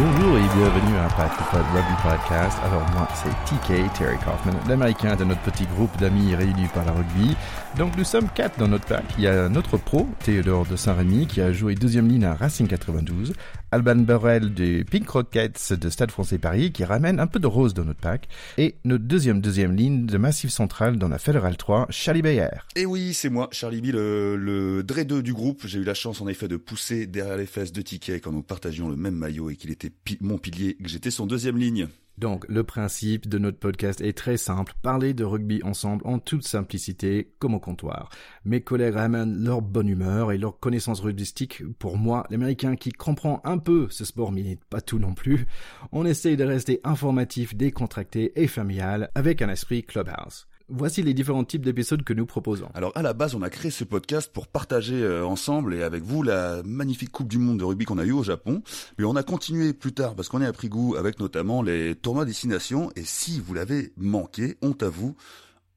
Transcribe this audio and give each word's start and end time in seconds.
Bonjour 0.00 0.38
et 0.38 0.42
bienvenue 0.56 0.96
à 0.96 1.08
Pack 1.08 1.32
Pod 1.50 1.64
Rugby 1.74 2.02
Podcast. 2.04 2.56
Alors 2.62 2.88
moi 2.92 3.08
c'est 3.16 3.30
TK, 3.46 3.92
Terry 3.94 4.16
Kaufman, 4.18 4.56
l'américain 4.68 5.16
de 5.16 5.24
notre 5.24 5.40
petit 5.40 5.66
groupe 5.66 5.90
d'amis 5.98 6.36
réunis 6.36 6.68
par 6.72 6.84
la 6.84 6.92
rugby. 6.92 7.34
Donc 7.76 7.96
nous 7.96 8.04
sommes 8.04 8.28
quatre 8.32 8.56
dans 8.60 8.68
notre 8.68 8.86
pack. 8.86 9.04
Il 9.18 9.24
y 9.24 9.26
a 9.26 9.48
notre 9.48 9.76
pro, 9.76 10.06
Théodore 10.24 10.66
de 10.66 10.76
Saint-Rémy, 10.76 11.26
qui 11.26 11.40
a 11.40 11.52
joué 11.52 11.74
deuxième 11.74 12.06
ligne 12.06 12.24
à 12.24 12.34
Racing 12.34 12.68
92. 12.68 13.32
Alban 13.70 13.96
Burrell 13.96 14.54
des 14.54 14.84
Pink 14.84 15.08
Rockets 15.10 15.72
de 15.72 15.90
Stade 15.90 16.10
français 16.10 16.38
Paris, 16.38 16.72
qui 16.72 16.84
ramène 16.84 17.20
un 17.20 17.26
peu 17.26 17.38
de 17.38 17.46
rose 17.46 17.74
dans 17.74 17.84
notre 17.84 18.00
pack. 18.00 18.28
Et 18.56 18.76
notre 18.84 19.04
deuxième 19.04 19.40
deuxième 19.40 19.74
ligne 19.76 20.06
de 20.06 20.16
Massif 20.16 20.50
Central 20.50 20.96
dans 20.96 21.08
la 21.08 21.18
Fédérale 21.18 21.56
3, 21.56 21.88
Charlie 21.90 22.22
Bayer. 22.22 22.48
Et 22.76 22.86
oui, 22.86 23.12
c'est 23.12 23.28
moi, 23.28 23.48
Charlie 23.52 23.82
B, 23.82 23.86
le, 23.92 24.36
le 24.36 24.82
Dre 24.82 25.02
2 25.04 25.22
du 25.22 25.34
groupe. 25.34 25.62
J'ai 25.66 25.80
eu 25.80 25.84
la 25.84 25.94
chance 25.94 26.20
en 26.22 26.28
effet 26.28 26.48
de 26.48 26.56
pousser 26.56 27.06
derrière 27.06 27.36
les 27.36 27.46
fesses 27.46 27.72
de 27.72 27.82
TK 27.82 28.22
quand 28.22 28.32
nous 28.32 28.42
partagions 28.42 28.88
le 28.88 28.96
même 28.96 29.16
maillot 29.16 29.50
et 29.50 29.56
qu'il 29.56 29.70
était 29.70 29.87
mon 30.20 30.38
pilier, 30.38 30.74
que 30.76 30.88
j'étais 30.88 31.10
son 31.10 31.26
deuxième 31.26 31.58
ligne. 31.58 31.88
Donc, 32.18 32.44
le 32.48 32.64
principe 32.64 33.28
de 33.28 33.38
notre 33.38 33.58
podcast 33.58 34.00
est 34.00 34.16
très 34.16 34.36
simple. 34.36 34.74
Parler 34.82 35.14
de 35.14 35.22
rugby 35.22 35.62
ensemble 35.62 36.04
en 36.04 36.18
toute 36.18 36.44
simplicité, 36.44 37.32
comme 37.38 37.54
au 37.54 37.60
comptoir. 37.60 38.10
Mes 38.44 38.60
collègues 38.60 38.94
ramènent 38.94 39.44
leur 39.44 39.62
bonne 39.62 39.88
humeur 39.88 40.32
et 40.32 40.38
leur 40.38 40.58
connaissance 40.58 40.98
rugbystique. 40.98 41.62
Pour 41.78 41.96
moi, 41.96 42.26
l'américain 42.28 42.74
qui 42.74 42.90
comprend 42.90 43.40
un 43.44 43.58
peu 43.58 43.86
ce 43.90 44.04
sport, 44.04 44.32
mais 44.32 44.58
pas 44.68 44.80
tout 44.80 44.98
non 44.98 45.14
plus, 45.14 45.46
on 45.92 46.04
essaye 46.04 46.36
de 46.36 46.42
rester 46.42 46.80
informatif, 46.82 47.54
décontracté 47.54 48.32
et 48.34 48.48
familial 48.48 49.10
avec 49.14 49.40
un 49.40 49.48
esprit 49.48 49.84
clubhouse. 49.84 50.48
Voici 50.70 51.02
les 51.02 51.14
différents 51.14 51.44
types 51.44 51.64
d'épisodes 51.64 52.02
que 52.02 52.12
nous 52.12 52.26
proposons. 52.26 52.68
Alors 52.74 52.92
à 52.94 53.00
la 53.00 53.14
base, 53.14 53.34
on 53.34 53.40
a 53.40 53.48
créé 53.48 53.70
ce 53.70 53.84
podcast 53.84 54.30
pour 54.30 54.46
partager 54.46 55.02
euh, 55.02 55.24
ensemble 55.24 55.74
et 55.74 55.82
avec 55.82 56.02
vous 56.02 56.22
la 56.22 56.62
magnifique 56.62 57.10
Coupe 57.10 57.28
du 57.28 57.38
Monde 57.38 57.58
de 57.58 57.64
rugby 57.64 57.86
qu'on 57.86 57.96
a 57.96 58.04
eue 58.04 58.12
au 58.12 58.22
Japon. 58.22 58.62
Mais 58.98 59.04
on 59.04 59.16
a 59.16 59.22
continué 59.22 59.72
plus 59.72 59.92
tard 59.94 60.14
parce 60.14 60.28
qu'on 60.28 60.42
a 60.42 60.52
pris 60.52 60.68
goût 60.68 60.94
avec 60.96 61.20
notamment 61.20 61.62
les 61.62 61.94
tournois 61.94 62.26
destination. 62.26 62.90
Et 62.96 63.04
si 63.04 63.40
vous 63.40 63.54
l'avez 63.54 63.92
manqué, 63.96 64.58
honte 64.60 64.82
à 64.82 64.90
vous, 64.90 65.16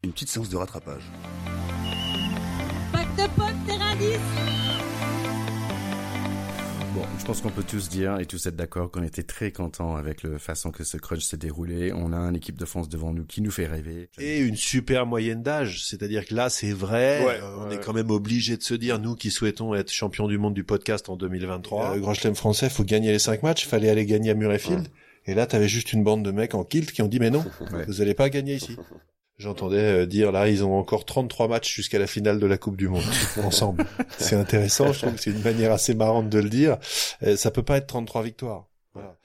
une 0.04 0.12
petite 0.12 0.30
séance 0.30 0.50
de 0.50 0.58
rattrapage. 0.58 1.04
Pack 2.92 3.16
de 3.16 3.24
potes, 3.36 3.66
terrain 3.66 3.96
10 3.96 4.06
Bon, 4.06 4.41
je 7.22 7.26
pense 7.28 7.42
qu'on 7.42 7.50
peut 7.52 7.64
tous 7.64 7.88
dire 7.88 8.20
et 8.20 8.26
tous 8.26 8.48
être 8.48 8.56
d'accord 8.56 8.90
qu'on 8.90 9.04
était 9.04 9.22
très 9.24 9.52
contents 9.52 9.96
avec 9.96 10.24
la 10.24 10.40
façon 10.40 10.72
que 10.72 10.84
ce 10.84 10.98
crunch 10.98 11.22
s'est 11.24 11.38
déroulé. 11.38 11.94
On 11.94 12.14
a 12.14 12.18
une 12.18 12.36
équipe 12.36 12.58
de 12.58 12.66
France 12.66 12.90
devant 12.90 13.14
nous 13.14 13.26
qui 13.26 13.42
nous 13.42 13.52
fait 13.52 13.68
rêver. 13.68 14.10
Et 14.20 14.40
une 14.40 14.56
super 14.56 15.06
moyenne 15.06 15.44
d'âge, 15.44 15.86
c'est-à-dire 15.86 16.26
que 16.26 16.34
là, 16.34 16.50
c'est 16.50 16.72
vrai, 16.74 17.24
Ouais, 17.24 17.40
euh, 17.42 17.58
on 17.60 17.70
ouais. 17.70 17.76
est 17.76 17.80
quand 17.80 17.94
même 17.94 18.10
obligé 18.10 18.58
de 18.58 18.64
se 18.64 18.74
dire, 18.74 18.98
nous 19.00 19.16
qui 19.16 19.30
souhaitons 19.30 19.76
être 19.76 19.92
champion 19.92 20.28
du 20.28 20.40
monde 20.40 20.56
du 20.56 20.64
podcast 20.64 21.10
en 21.10 21.16
2023, 21.16 21.96
euh, 21.96 22.00
Grand 22.00 22.16
Chelem 22.16 22.36
français, 22.36 22.70
faut 22.70 22.84
gagner 22.84 23.12
les 23.12 23.20
cinq 23.20 23.44
matchs, 23.44 23.68
fallait 23.68 23.90
aller 23.90 24.06
gagner 24.08 24.32
à 24.32 24.34
Murrayfield. 24.34 24.88
Et 25.28 25.36
là, 25.36 25.46
t'avais 25.46 25.68
juste 25.70 25.94
une 25.94 26.04
bande 26.04 26.24
de 26.26 26.32
mecs 26.32 26.56
en 26.56 26.64
kilt 26.64 26.92
qui 26.92 27.04
ont 27.04 27.08
dit, 27.08 27.20
mais 27.20 27.30
non, 27.30 27.46
Ouais. 27.72 27.86
vous 27.88 28.02
allez 28.02 28.16
pas 28.16 28.30
gagner 28.30 28.56
ici. 28.56 28.76
J'entendais 29.42 30.04
euh, 30.04 30.06
dire 30.06 30.32
là, 30.32 30.48
ils 30.48 30.64
ont 30.64 30.78
encore 30.78 31.04
33 31.04 31.48
matchs 31.48 31.74
jusqu'à 31.74 31.98
la 31.98 32.06
finale 32.06 32.38
de 32.38 32.46
la 32.46 32.60
Coupe 32.60 32.78
du 32.78 32.88
Monde 32.88 33.02
ensemble. 33.44 33.86
C'est 34.20 34.36
intéressant, 34.36 34.94
je 34.94 35.00
trouve 35.00 35.16
que 35.16 35.20
c'est 35.20 35.32
une 35.32 35.42
manière 35.42 35.72
assez 35.72 35.96
marrante 35.96 36.30
de 36.30 36.38
le 36.38 36.48
dire. 36.48 36.78
Euh, 37.24 37.36
ça 37.36 37.50
peut 37.50 37.64
pas 37.64 37.78
être 37.78 37.88
33 37.88 38.22
victoires. 38.22 38.68
Voilà. 38.94 39.18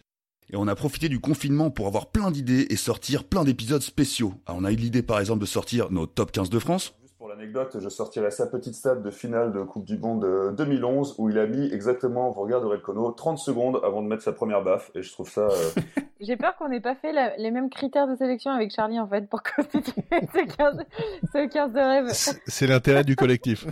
Et 0.50 0.56
on 0.56 0.68
a 0.68 0.74
profité 0.74 1.10
du 1.10 1.20
confinement 1.20 1.70
pour 1.70 1.86
avoir 1.86 2.06
plein 2.06 2.30
d'idées 2.30 2.66
et 2.70 2.76
sortir 2.76 3.24
plein 3.24 3.44
d'épisodes 3.44 3.82
spéciaux. 3.82 4.32
Alors, 4.46 4.58
on 4.62 4.64
a 4.64 4.72
eu 4.72 4.76
l'idée 4.76 5.02
par 5.02 5.20
exemple 5.20 5.40
de 5.40 5.46
sortir 5.46 5.90
nos 5.90 6.06
top 6.06 6.32
15 6.32 6.48
de 6.48 6.58
France. 6.60 6.94
Juste 7.02 7.18
pour 7.18 7.28
l'anecdote, 7.28 7.76
je 7.78 7.88
sortirai 7.90 8.30
sa 8.30 8.46
petite 8.46 8.74
stat 8.74 8.96
de 8.96 9.10
finale 9.10 9.52
de 9.52 9.62
Coupe 9.64 9.84
du 9.84 9.98
Monde 9.98 10.24
euh, 10.24 10.50
2011 10.52 11.16
où 11.18 11.28
il 11.28 11.38
a 11.38 11.46
mis 11.46 11.70
exactement, 11.70 12.30
vous 12.30 12.40
regarderez 12.40 12.76
le 12.76 12.82
chrono, 12.82 13.10
30 13.10 13.36
secondes 13.36 13.80
avant 13.84 14.00
de 14.00 14.08
mettre 14.08 14.22
sa 14.22 14.32
première 14.32 14.64
baffe 14.64 14.90
et 14.94 15.02
je 15.02 15.12
trouve 15.12 15.28
ça 15.28 15.42
euh, 15.42 15.80
J'ai 16.20 16.36
peur 16.36 16.56
qu'on 16.56 16.68
n'ait 16.68 16.80
pas 16.80 16.94
fait 16.94 17.12
la- 17.12 17.36
les 17.36 17.50
mêmes 17.50 17.68
critères 17.68 18.08
de 18.08 18.16
sélection 18.16 18.50
avec 18.50 18.70
Charlie 18.74 18.98
en 18.98 19.06
fait 19.06 19.28
pour 19.28 19.42
constituer 19.56 20.02
ce 20.10 20.56
15, 20.56 20.78
ce 21.32 21.46
15 21.46 21.72
de 21.72 21.78
rêve. 21.78 22.06
C'est 22.46 22.66
l'intérêt 22.66 23.04
du 23.04 23.16
collectif. 23.16 23.66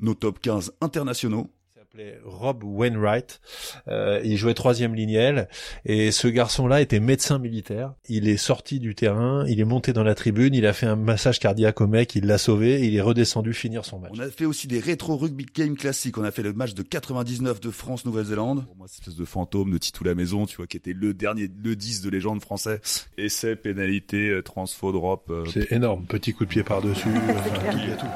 Nos 0.00 0.14
top 0.14 0.40
15 0.40 0.72
internationaux. 0.80 1.48
Il 1.94 1.98
s'appelait 1.98 2.20
Rob 2.24 2.64
Wainwright. 2.64 3.40
Euh, 3.88 4.20
il 4.24 4.36
jouait 4.36 4.54
troisième 4.54 4.94
lignel 4.94 5.48
et 5.84 6.10
ce 6.10 6.28
garçon-là 6.28 6.80
était 6.80 7.00
médecin 7.00 7.38
militaire. 7.38 7.94
Il 8.08 8.28
est 8.28 8.36
sorti 8.36 8.80
du 8.80 8.94
terrain, 8.94 9.44
il 9.48 9.60
est 9.60 9.64
monté 9.64 9.92
dans 9.92 10.02
la 10.02 10.14
tribune, 10.14 10.54
il 10.54 10.64
a 10.64 10.72
fait 10.72 10.86
un 10.86 10.96
massage 10.96 11.38
cardiaque 11.38 11.80
au 11.80 11.86
mec, 11.86 12.14
il 12.14 12.26
l'a 12.26 12.38
sauvé, 12.38 12.82
et 12.82 12.86
il 12.86 12.96
est 12.96 13.00
redescendu 13.00 13.52
finir 13.52 13.84
son 13.84 13.98
match. 13.98 14.12
On 14.14 14.20
a 14.20 14.28
fait 14.30 14.44
aussi 14.46 14.68
des 14.68 14.80
rétro 14.80 15.16
rugby 15.16 15.44
game 15.54 15.76
classiques. 15.76 16.16
On 16.18 16.24
a 16.24 16.30
fait 16.30 16.42
le 16.42 16.52
match 16.52 16.74
de 16.74 16.82
99 16.82 17.60
de 17.60 17.70
France-Nouvelle-Zélande. 17.70 18.64
Pour 18.64 18.76
moi, 18.76 18.86
cette 18.88 19.00
espèce 19.00 19.16
de 19.16 19.24
fantôme 19.24 19.70
de 19.70 19.78
Titou 19.78 20.04
la 20.04 20.14
maison, 20.14 20.46
tu 20.46 20.56
vois, 20.56 20.66
qui 20.66 20.76
était 20.76 20.94
le 20.94 21.12
dernier, 21.12 21.50
le 21.62 21.76
10 21.76 22.00
de 22.02 22.10
légende 22.10 22.40
français. 22.40 22.80
Essai, 23.18 23.56
pénalité, 23.56 24.30
euh, 24.30 24.42
transfo, 24.42 24.92
drop. 24.92 25.26
euh, 25.30 25.44
C'est 25.52 25.70
énorme, 25.72 26.06
petit 26.06 26.32
coup 26.32 26.44
de 26.44 26.50
pied 26.50 26.62
par-dessus, 26.62 27.08
euh, 27.08 27.32
enfin, 27.36 27.70
tout, 27.70 27.78
il 27.78 27.88
y 27.88 27.92
a 27.92 27.96
tout. 27.96 28.06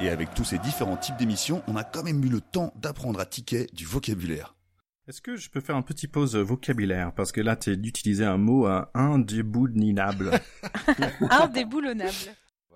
Et 0.00 0.08
avec 0.10 0.34
tous 0.34 0.44
ces 0.44 0.58
différents 0.58 0.96
types 0.96 1.16
d'émissions, 1.16 1.62
on 1.68 1.76
a 1.76 1.84
quand 1.84 2.02
même 2.02 2.22
eu 2.24 2.28
le 2.28 2.40
temps 2.40 2.72
d'apprendre 2.76 3.18
à 3.20 3.26
ticket 3.26 3.66
du 3.72 3.86
vocabulaire. 3.86 4.54
Est-ce 5.08 5.22
que 5.22 5.36
je 5.36 5.48
peux 5.50 5.60
faire 5.60 5.76
un 5.76 5.82
petit 5.82 6.08
pause 6.08 6.36
vocabulaire? 6.36 7.12
Parce 7.14 7.32
que 7.32 7.40
là, 7.40 7.56
tu 7.56 7.76
d'utiliser 7.76 8.24
un 8.24 8.36
mot 8.38 8.66
euh, 8.66 8.82
indéboulonnable. 8.94 10.32
Indéboulonnable. 11.30 12.12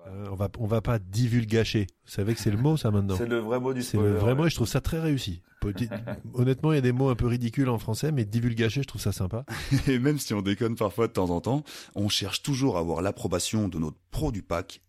Euh, 0.07 0.25
on 0.31 0.35
va 0.35 0.49
on 0.57 0.65
va 0.65 0.81
pas 0.81 0.97
divulgacher. 0.97 1.85
Vous 2.05 2.11
savez 2.11 2.33
que 2.33 2.39
c'est 2.39 2.49
le 2.49 2.57
mot 2.57 2.75
ça 2.75 2.89
maintenant? 2.89 3.15
c'est 3.17 3.27
le 3.27 3.37
vrai 3.37 3.59
mot 3.59 3.71
du 3.73 3.83
C'est 3.83 3.97
le 3.97 4.03
spoiler. 4.03 4.19
vrai 4.19 4.33
mot 4.33 4.41
ouais. 4.41 4.47
et 4.47 4.49
je 4.49 4.55
trouve 4.55 4.67
ça 4.67 4.81
très 4.81 4.99
réussi. 4.99 5.43
Petit- 5.59 5.89
Honnêtement, 6.33 6.71
il 6.71 6.75
y 6.75 6.79
a 6.79 6.81
des 6.81 6.91
mots 6.91 7.09
un 7.09 7.15
peu 7.15 7.27
ridicules 7.27 7.69
en 7.69 7.77
français, 7.77 8.11
mais 8.11 8.25
divulgacher, 8.25 8.81
je 8.81 8.87
trouve 8.87 9.01
ça 9.01 9.11
sympa. 9.11 9.45
Et 9.87 9.99
même 9.99 10.17
si 10.17 10.33
on 10.33 10.41
déconne 10.41 10.75
parfois 10.75 11.07
de 11.07 11.13
temps 11.13 11.29
en 11.29 11.39
temps, 11.39 11.63
on 11.93 12.09
cherche 12.09 12.41
toujours 12.41 12.77
à 12.77 12.79
avoir 12.79 13.03
l'approbation 13.03 13.67
de 13.67 13.77
notre 13.77 13.97
pro 14.09 14.31
du 14.31 14.41
pack, 14.41 14.81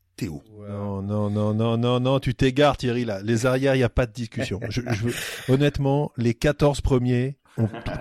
Non, 0.68 1.02
non, 1.02 1.30
non, 1.30 1.54
non, 1.54 1.76
non, 1.76 2.00
non, 2.00 2.18
tu 2.20 2.34
t'égares 2.34 2.76
Thierry 2.76 3.04
là. 3.04 3.20
Les 3.22 3.46
arrières, 3.46 3.74
il 3.74 3.78
n'y 3.78 3.84
a 3.84 3.88
pas 3.88 4.06
de 4.06 4.12
discussion. 4.12 4.60
Honnêtement, 5.48 6.12
les 6.16 6.34
14 6.34 6.80
premiers, 6.80 7.36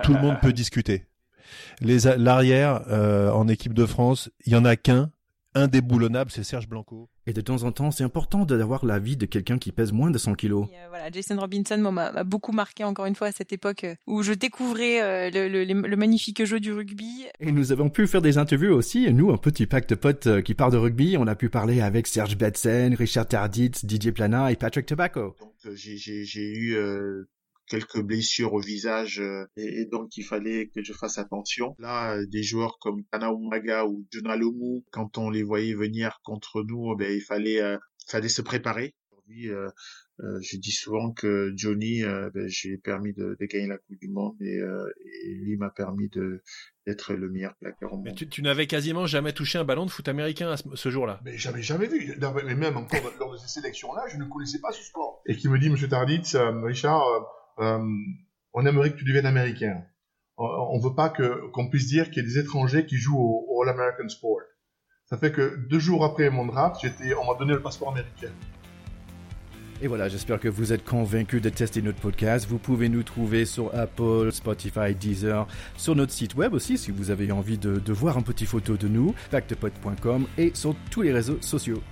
tout- 0.02 0.14
le 0.14 0.20
monde 0.20 0.36
peut 0.40 0.52
discuter. 0.52 1.04
Les 1.80 1.98
L'arrière, 2.16 2.82
euh, 2.88 3.30
en 3.30 3.48
équipe 3.48 3.74
de 3.74 3.84
France, 3.86 4.30
il 4.46 4.52
y 4.52 4.56
en 4.56 4.64
a 4.64 4.76
qu'un, 4.76 5.10
indéboulonnable, 5.54 6.30
c'est 6.30 6.44
Serge 6.44 6.68
Blanco. 6.68 7.08
Et 7.26 7.32
de 7.32 7.40
temps 7.40 7.62
en 7.62 7.72
temps, 7.72 7.90
c'est 7.90 8.04
important 8.04 8.44
d'avoir 8.44 8.84
l'avis 8.84 9.16
de 9.16 9.26
quelqu'un 9.26 9.58
qui 9.58 9.70
pèse 9.72 9.92
moins 9.92 10.10
de 10.10 10.18
100 10.18 10.34
kilos. 10.34 10.66
Et, 10.72 10.74
euh, 10.76 10.88
voilà, 10.88 11.10
Jason 11.10 11.38
Robinson 11.38 11.78
m'a 11.92 12.24
beaucoup 12.24 12.52
marqué 12.52 12.84
encore 12.84 13.06
une 13.06 13.14
fois 13.14 13.28
à 13.28 13.32
cette 13.32 13.52
époque 13.52 13.84
euh, 13.84 13.94
où 14.06 14.22
je 14.22 14.32
découvrais 14.32 15.00
euh, 15.02 15.30
le, 15.30 15.48
le- 15.48 15.64
le- 15.64 15.88
le 15.88 15.96
magnifique 15.96 16.44
jeu 16.44 16.58
du 16.58 16.72
rugby. 16.72 17.26
Et 17.40 17.52
nous 17.52 17.70
avons 17.72 17.90
pu 17.90 18.06
faire 18.06 18.22
des 18.22 18.38
interviews 18.38 18.72
aussi. 18.74 19.12
Nous, 19.12 19.30
un 19.30 19.36
petit 19.36 19.66
pack 19.66 19.88
de 19.88 19.94
potes 19.94 20.42
qui 20.42 20.54
parle 20.54 20.72
de 20.72 20.78
rugby, 20.78 21.16
on 21.18 21.26
a 21.26 21.34
pu 21.34 21.48
parler 21.48 21.80
avec 21.80 22.06
Serge 22.06 22.36
Betsen, 22.36 22.94
Richard 22.94 23.28
Tarditz, 23.28 23.84
Didier 23.84 24.12
Plana 24.12 24.50
et 24.50 24.56
Patrick 24.56 24.86
Tobacco. 24.86 25.36
Donc 25.40 25.52
euh, 25.66 25.72
j'ai 25.76 25.96
j'ai 25.96 26.24
j'ai 26.24 26.50
eu 26.52 26.74
euh, 26.76 27.28
quelques 27.68 28.00
blessures 28.00 28.52
au 28.52 28.60
visage 28.60 29.20
euh, 29.20 29.44
et, 29.56 29.82
et 29.82 29.86
donc 29.86 30.16
il 30.16 30.24
fallait 30.24 30.68
que 30.74 30.82
je 30.82 30.92
fasse 30.92 31.18
attention. 31.18 31.74
Là, 31.78 32.16
euh, 32.16 32.26
des 32.26 32.42
joueurs 32.42 32.78
comme 32.80 33.04
Tana 33.10 33.30
Umaga 33.30 33.86
ou 33.86 34.06
Jonah 34.10 34.36
Lomu, 34.36 34.82
quand 34.90 35.18
on 35.18 35.30
les 35.30 35.42
voyait 35.42 35.74
venir 35.74 36.20
contre 36.22 36.62
nous, 36.62 36.94
ben 36.96 37.12
il 37.12 37.22
fallait 37.22 37.60
euh, 37.62 37.78
fallait 38.08 38.28
se 38.28 38.42
préparer. 38.42 38.94
Aujourd'hui, 39.12 39.50
euh, 39.50 39.68
euh, 40.20 40.38
je 40.42 40.56
dis 40.56 40.72
souvent 40.72 41.12
que 41.12 41.52
Johnny, 41.56 42.02
euh, 42.02 42.30
ben, 42.34 42.46
j'ai 42.48 42.76
permis 42.76 43.12
de, 43.12 43.36
de 43.38 43.46
gagner 43.46 43.68
la 43.68 43.78
Coupe 43.78 43.96
du 44.00 44.08
Monde 44.08 44.36
et, 44.40 44.58
euh, 44.58 44.84
et 45.24 45.34
lui 45.34 45.56
m'a 45.56 45.70
permis 45.70 46.08
de 46.08 46.42
d'être 46.86 47.14
le 47.14 47.30
meilleur 47.30 47.54
plaqueur 47.56 47.92
au 47.92 47.96
monde. 47.96 48.06
Mais 48.06 48.14
tu, 48.14 48.28
tu 48.28 48.42
n'avais 48.42 48.66
quasiment 48.66 49.06
jamais 49.06 49.32
touché 49.32 49.58
un 49.58 49.64
ballon 49.64 49.86
de 49.86 49.90
foot 49.90 50.08
américain 50.08 50.50
à 50.50 50.56
ce, 50.56 50.64
ce 50.74 50.90
jour-là. 50.90 51.20
Mais 51.24 51.38
j'avais 51.38 51.62
jamais 51.62 51.86
vu. 51.86 52.12
Non, 52.20 52.34
Mais 52.44 52.54
même 52.54 52.76
encore 52.76 53.00
lors 53.20 53.32
de 53.32 53.36
ces 53.38 53.48
sélections-là, 53.48 54.02
je 54.12 54.16
ne 54.18 54.24
connaissais 54.24 54.60
pas 54.60 54.72
ce 54.72 54.82
sport. 54.82 55.22
Et 55.26 55.36
qui 55.36 55.48
me 55.48 55.58
dit, 55.58 55.70
Monsieur 55.70 55.88
Tarditz, 55.88 56.34
euh, 56.34 56.50
Richard, 56.62 57.02
on 57.58 58.66
aimerait 58.66 58.92
que 58.92 58.98
tu 58.98 59.04
deviennes 59.04 59.26
américain. 59.26 59.82
On, 60.36 60.44
on 60.46 60.78
veut 60.78 60.94
pas 60.94 61.10
que 61.10 61.50
qu'on 61.50 61.68
puisse 61.68 61.86
dire 61.86 62.10
qu'il 62.10 62.22
y 62.22 62.26
a 62.26 62.28
des 62.28 62.38
étrangers 62.38 62.86
qui 62.86 62.96
jouent 62.96 63.18
au, 63.18 63.46
au 63.48 63.62
All 63.62 63.68
American 63.68 64.08
Sport. 64.08 64.40
Ça 65.04 65.18
fait 65.18 65.32
que 65.32 65.56
deux 65.68 65.78
jours 65.78 66.04
après 66.04 66.30
mon 66.30 66.46
draft, 66.46 66.76
j'étais, 66.80 67.14
on 67.14 67.30
m'a 67.30 67.38
donné 67.38 67.52
le 67.52 67.60
passeport 67.60 67.90
américain. 67.90 68.32
Et 69.82 69.88
voilà, 69.88 70.08
j'espère 70.08 70.38
que 70.38 70.48
vous 70.48 70.72
êtes 70.72 70.84
convaincus 70.84 71.42
de 71.42 71.48
tester 71.48 71.82
notre 71.82 71.98
podcast. 71.98 72.46
Vous 72.48 72.58
pouvez 72.58 72.88
nous 72.88 73.02
trouver 73.02 73.44
sur 73.44 73.74
Apple, 73.74 74.30
Spotify, 74.30 74.94
Deezer, 74.94 75.46
sur 75.76 75.96
notre 75.96 76.12
site 76.12 76.36
web 76.36 76.54
aussi 76.54 76.78
si 76.78 76.92
vous 76.92 77.10
avez 77.10 77.32
envie 77.32 77.58
de, 77.58 77.80
de 77.80 77.92
voir 77.92 78.16
un 78.16 78.22
petit 78.22 78.46
photo 78.46 78.76
de 78.76 78.86
nous, 78.86 79.12
factopod.com 79.32 80.26
et 80.38 80.52
sur 80.54 80.76
tous 80.90 81.02
les 81.02 81.12
réseaux 81.12 81.38
sociaux. 81.40 81.82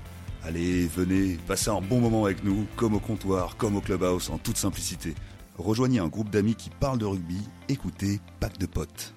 Allez, 0.44 0.86
venez, 0.86 1.36
passez 1.48 1.68
un 1.68 1.80
bon 1.80 2.00
moment 2.00 2.24
avec 2.24 2.44
nous, 2.44 2.64
comme 2.76 2.94
au 2.94 3.00
comptoir, 3.00 3.56
comme 3.56 3.76
au 3.76 3.80
clubhouse, 3.80 4.30
en 4.30 4.38
toute 4.38 4.56
simplicité. 4.56 5.14
Rejoignez 5.60 5.98
un 5.98 6.08
groupe 6.08 6.30
d'amis 6.30 6.54
qui 6.54 6.70
parlent 6.70 6.98
de 6.98 7.04
rugby, 7.04 7.36
écoutez 7.68 8.18
Pack 8.40 8.56
de 8.56 8.64
potes. 8.64 9.12